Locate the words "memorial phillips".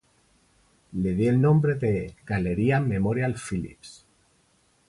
2.79-4.03